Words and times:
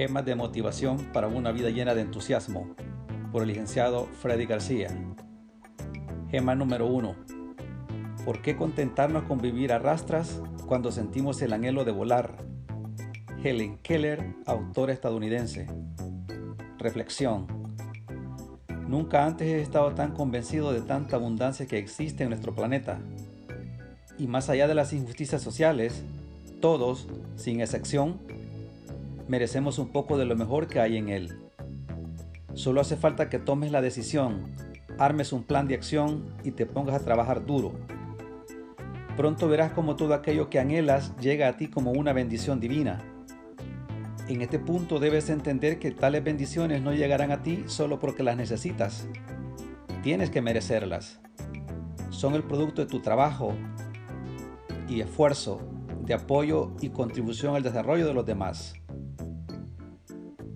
Gemas 0.00 0.24
de 0.24 0.34
motivación 0.34 0.96
para 1.12 1.28
una 1.28 1.52
vida 1.52 1.68
llena 1.68 1.94
de 1.94 2.00
entusiasmo, 2.00 2.74
por 3.32 3.42
el 3.42 3.48
licenciado 3.48 4.06
Freddy 4.06 4.46
García. 4.46 4.88
Gema 6.30 6.54
número 6.54 6.86
1. 6.86 7.14
¿Por 8.24 8.40
qué 8.40 8.56
contentarnos 8.56 9.24
con 9.24 9.42
vivir 9.42 9.74
a 9.74 9.78
rastras 9.78 10.40
cuando 10.66 10.90
sentimos 10.90 11.42
el 11.42 11.52
anhelo 11.52 11.84
de 11.84 11.92
volar? 11.92 12.38
Helen 13.44 13.76
Keller, 13.82 14.24
autora 14.46 14.94
estadounidense. 14.94 15.66
Reflexión. 16.78 17.46
Nunca 18.88 19.26
antes 19.26 19.48
he 19.48 19.60
estado 19.60 19.92
tan 19.92 20.12
convencido 20.12 20.72
de 20.72 20.80
tanta 20.80 21.16
abundancia 21.16 21.66
que 21.66 21.76
existe 21.76 22.22
en 22.22 22.30
nuestro 22.30 22.54
planeta. 22.54 23.00
Y 24.16 24.28
más 24.28 24.48
allá 24.48 24.66
de 24.66 24.74
las 24.74 24.94
injusticias 24.94 25.42
sociales, 25.42 26.02
todos, 26.62 27.06
sin 27.36 27.60
excepción, 27.60 28.18
merecemos 29.30 29.78
un 29.78 29.92
poco 29.92 30.18
de 30.18 30.24
lo 30.24 30.34
mejor 30.34 30.66
que 30.66 30.80
hay 30.80 30.96
en 30.96 31.08
él. 31.08 31.38
Solo 32.54 32.80
hace 32.80 32.96
falta 32.96 33.28
que 33.28 33.38
tomes 33.38 33.70
la 33.70 33.80
decisión, 33.80 34.56
armes 34.98 35.32
un 35.32 35.44
plan 35.44 35.68
de 35.68 35.76
acción 35.76 36.34
y 36.42 36.50
te 36.50 36.66
pongas 36.66 36.96
a 36.96 37.04
trabajar 37.04 37.46
duro. 37.46 37.72
Pronto 39.16 39.46
verás 39.46 39.70
como 39.70 39.94
todo 39.94 40.14
aquello 40.14 40.50
que 40.50 40.58
anhelas 40.58 41.16
llega 41.18 41.46
a 41.46 41.56
ti 41.56 41.68
como 41.68 41.92
una 41.92 42.12
bendición 42.12 42.58
divina. 42.58 42.98
En 44.26 44.42
este 44.42 44.58
punto 44.58 44.98
debes 44.98 45.30
entender 45.30 45.78
que 45.78 45.92
tales 45.92 46.24
bendiciones 46.24 46.82
no 46.82 46.92
llegarán 46.92 47.30
a 47.30 47.44
ti 47.44 47.62
solo 47.68 48.00
porque 48.00 48.24
las 48.24 48.36
necesitas. 48.36 49.06
Tienes 50.02 50.30
que 50.30 50.42
merecerlas. 50.42 51.20
Son 52.10 52.34
el 52.34 52.42
producto 52.42 52.82
de 52.82 52.88
tu 52.88 52.98
trabajo 52.98 53.54
y 54.88 55.02
esfuerzo, 55.02 55.60
de 56.04 56.14
apoyo 56.14 56.72
y 56.80 56.88
contribución 56.88 57.54
al 57.54 57.62
desarrollo 57.62 58.08
de 58.08 58.14
los 58.14 58.26
demás. 58.26 58.74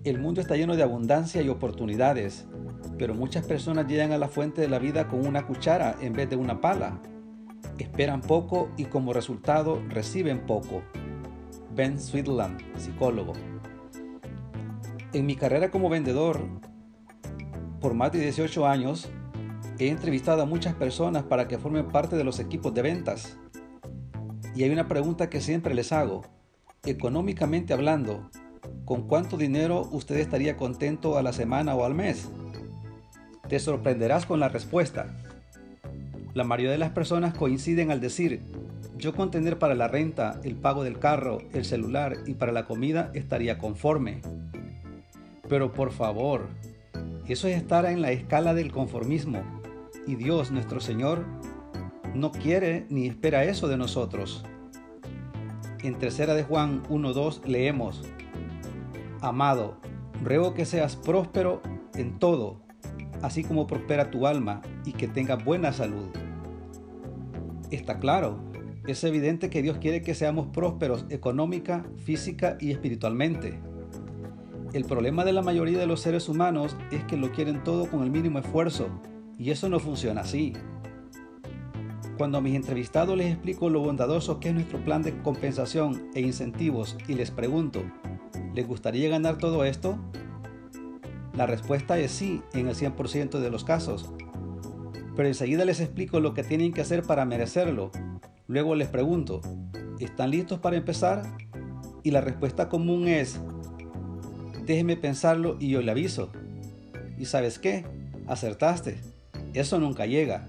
El 0.05 0.19
mundo 0.19 0.39
está 0.39 0.55
lleno 0.55 0.75
de 0.75 0.83
abundancia 0.83 1.41
y 1.41 1.49
oportunidades, 1.49 2.45
pero 2.99 3.15
muchas 3.15 3.43
personas 3.43 3.87
llegan 3.87 4.11
a 4.11 4.19
la 4.19 4.27
fuente 4.27 4.61
de 4.61 4.69
la 4.69 4.77
vida 4.77 5.07
con 5.07 5.25
una 5.25 5.47
cuchara 5.47 5.95
en 5.99 6.13
vez 6.13 6.29
de 6.29 6.35
una 6.35 6.61
pala. 6.61 7.01
Esperan 7.79 8.21
poco 8.21 8.69
y 8.77 8.85
como 8.85 9.13
resultado 9.13 9.81
reciben 9.89 10.45
poco. 10.45 10.83
Ben 11.73 11.99
Sweetland, 11.99 12.61
psicólogo. 12.77 13.33
En 15.11 15.25
mi 15.25 15.35
carrera 15.35 15.71
como 15.71 15.89
vendedor, 15.89 16.39
por 17.81 17.95
más 17.95 18.11
de 18.11 18.19
18 18.19 18.67
años, 18.67 19.09
he 19.79 19.89
entrevistado 19.89 20.43
a 20.43 20.45
muchas 20.45 20.75
personas 20.75 21.23
para 21.23 21.47
que 21.47 21.57
formen 21.57 21.87
parte 21.87 22.15
de 22.15 22.23
los 22.23 22.39
equipos 22.39 22.75
de 22.75 22.83
ventas. 22.83 23.39
Y 24.53 24.65
hay 24.65 24.69
una 24.69 24.87
pregunta 24.87 25.31
que 25.31 25.41
siempre 25.41 25.73
les 25.73 25.91
hago. 25.91 26.21
Económicamente 26.83 27.73
hablando, 27.73 28.29
¿Con 28.85 29.07
cuánto 29.07 29.35
dinero 29.35 29.87
usted 29.91 30.17
estaría 30.17 30.57
contento 30.57 31.17
a 31.17 31.23
la 31.23 31.33
semana 31.33 31.73
o 31.73 31.85
al 31.85 31.95
mes? 31.95 32.29
Te 33.49 33.57
sorprenderás 33.57 34.27
con 34.27 34.39
la 34.39 34.47
respuesta. 34.47 35.07
La 36.35 36.43
mayoría 36.43 36.71
de 36.71 36.77
las 36.77 36.91
personas 36.91 37.33
coinciden 37.33 37.89
al 37.89 37.99
decir, 37.99 38.43
yo 38.95 39.15
con 39.15 39.31
tener 39.31 39.57
para 39.57 39.73
la 39.73 39.87
renta, 39.87 40.39
el 40.43 40.55
pago 40.55 40.83
del 40.83 40.99
carro, 40.99 41.39
el 41.51 41.65
celular 41.65 42.17
y 42.27 42.35
para 42.35 42.51
la 42.51 42.65
comida 42.65 43.09
estaría 43.15 43.57
conforme. 43.57 44.21
Pero 45.49 45.73
por 45.73 45.91
favor, 45.91 46.47
eso 47.27 47.47
es 47.47 47.57
estar 47.57 47.85
en 47.87 48.03
la 48.03 48.11
escala 48.11 48.53
del 48.53 48.71
conformismo. 48.71 49.41
Y 50.05 50.13
Dios 50.13 50.51
nuestro 50.51 50.79
Señor 50.79 51.25
no 52.13 52.31
quiere 52.31 52.85
ni 52.89 53.07
espera 53.07 53.45
eso 53.45 53.67
de 53.67 53.77
nosotros. 53.77 54.45
En 55.81 55.95
tercera 55.95 56.35
de 56.35 56.43
Juan 56.43 56.83
1.2 56.83 57.45
leemos, 57.45 58.03
Amado, 59.25 59.79
ruego 60.23 60.53
que 60.53 60.65
seas 60.65 60.95
próspero 60.95 61.59
en 61.95 62.19
todo, 62.19 62.61
así 63.23 63.43
como 63.43 63.65
prospera 63.65 64.11
tu 64.11 64.27
alma 64.27 64.61
y 64.85 64.91
que 64.91 65.07
tengas 65.07 65.43
buena 65.43 65.73
salud. 65.73 66.09
Está 67.71 67.97
claro, 67.97 68.37
es 68.85 69.03
evidente 69.03 69.49
que 69.49 69.63
Dios 69.63 69.79
quiere 69.79 70.03
que 70.03 70.13
seamos 70.13 70.49
prósperos 70.53 71.07
económica, 71.09 71.87
física 72.03 72.55
y 72.59 72.69
espiritualmente. 72.69 73.59
El 74.73 74.85
problema 74.85 75.25
de 75.25 75.33
la 75.33 75.41
mayoría 75.41 75.79
de 75.79 75.87
los 75.87 76.01
seres 76.01 76.29
humanos 76.29 76.77
es 76.91 77.03
que 77.05 77.17
lo 77.17 77.31
quieren 77.31 77.63
todo 77.63 77.89
con 77.89 78.03
el 78.03 78.11
mínimo 78.11 78.37
esfuerzo, 78.37 78.89
y 79.39 79.49
eso 79.49 79.69
no 79.69 79.79
funciona 79.79 80.21
así. 80.21 80.53
Cuando 82.19 82.37
a 82.37 82.41
mis 82.41 82.53
entrevistados 82.53 83.17
les 83.17 83.33
explico 83.33 83.71
lo 83.71 83.79
bondadoso 83.79 84.39
que 84.39 84.49
es 84.49 84.53
nuestro 84.53 84.77
plan 84.85 85.01
de 85.01 85.17
compensación 85.23 86.11
e 86.13 86.21
incentivos 86.21 86.95
y 87.07 87.15
les 87.15 87.31
pregunto, 87.31 87.81
¿Les 88.55 88.65
gustaría 88.65 89.09
ganar 89.09 89.37
todo 89.37 89.65
esto? 89.65 89.97
La 91.35 91.45
respuesta 91.45 91.99
es 91.99 92.09
sí 92.11 92.41
en 92.53 92.69
el 92.69 92.75
100% 92.75 93.39
de 93.39 93.49
los 93.49 93.65
casos. 93.65 94.09
Pero 95.13 95.27
enseguida 95.27 95.65
les 95.65 95.81
explico 95.81 96.21
lo 96.21 96.33
que 96.33 96.43
tienen 96.43 96.71
que 96.71 96.79
hacer 96.79 97.03
para 97.03 97.25
merecerlo. 97.25 97.91
Luego 98.47 98.75
les 98.75 98.87
pregunto, 98.87 99.41
¿están 99.99 100.31
listos 100.31 100.59
para 100.59 100.77
empezar? 100.77 101.23
Y 102.01 102.11
la 102.11 102.21
respuesta 102.21 102.69
común 102.69 103.09
es, 103.09 103.41
déjeme 104.65 104.95
pensarlo 104.95 105.57
y 105.59 105.71
yo 105.71 105.81
le 105.81 105.91
aviso. 105.91 106.29
¿Y 107.19 107.25
sabes 107.25 107.59
qué? 107.59 107.83
Acertaste. 108.25 109.01
Eso 109.53 109.81
nunca 109.81 110.05
llega. 110.05 110.47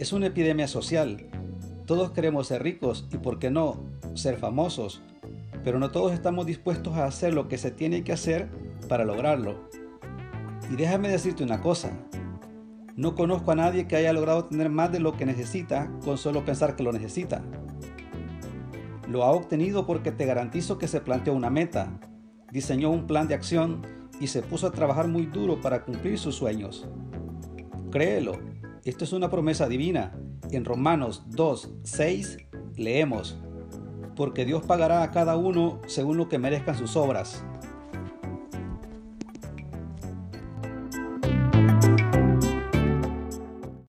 Es 0.00 0.12
una 0.12 0.26
epidemia 0.26 0.66
social. 0.66 1.28
Todos 1.86 2.10
queremos 2.10 2.48
ser 2.48 2.64
ricos 2.64 3.06
y, 3.12 3.18
¿por 3.18 3.38
qué 3.38 3.52
no, 3.52 3.84
ser 4.14 4.36
famosos 4.36 5.00
pero 5.64 5.78
no 5.78 5.90
todos 5.90 6.12
estamos 6.12 6.46
dispuestos 6.46 6.94
a 6.94 7.06
hacer 7.06 7.34
lo 7.34 7.48
que 7.48 7.58
se 7.58 7.70
tiene 7.70 8.04
que 8.04 8.12
hacer 8.12 8.50
para 8.88 9.04
lograrlo. 9.04 9.68
Y 10.70 10.76
déjame 10.76 11.08
decirte 11.08 11.42
una 11.42 11.60
cosa, 11.60 11.90
no 12.96 13.16
conozco 13.16 13.50
a 13.50 13.56
nadie 13.56 13.88
que 13.88 13.96
haya 13.96 14.12
logrado 14.12 14.44
tener 14.44 14.70
más 14.70 14.92
de 14.92 15.00
lo 15.00 15.16
que 15.16 15.26
necesita 15.26 15.90
con 16.04 16.16
solo 16.16 16.44
pensar 16.44 16.76
que 16.76 16.84
lo 16.84 16.92
necesita. 16.92 17.42
Lo 19.08 19.24
ha 19.24 19.32
obtenido 19.32 19.84
porque 19.86 20.12
te 20.12 20.26
garantizo 20.26 20.78
que 20.78 20.86
se 20.86 21.00
planteó 21.00 21.34
una 21.34 21.50
meta, 21.50 21.98
diseñó 22.52 22.90
un 22.90 23.06
plan 23.06 23.26
de 23.26 23.34
acción 23.34 23.82
y 24.20 24.28
se 24.28 24.42
puso 24.42 24.68
a 24.68 24.72
trabajar 24.72 25.08
muy 25.08 25.26
duro 25.26 25.60
para 25.60 25.84
cumplir 25.84 26.18
sus 26.18 26.36
sueños. 26.36 26.88
Créelo, 27.90 28.38
esto 28.84 29.04
es 29.04 29.12
una 29.12 29.28
promesa 29.28 29.68
divina. 29.68 30.12
En 30.50 30.64
Romanos 30.64 31.24
2, 31.30 31.70
6 31.82 32.38
leemos, 32.76 33.38
porque 34.14 34.44
Dios 34.44 34.62
pagará 34.64 35.02
a 35.02 35.10
cada 35.10 35.36
uno 35.36 35.80
según 35.86 36.16
lo 36.16 36.28
que 36.28 36.38
merezcan 36.38 36.76
sus 36.76 36.96
obras. 36.96 37.44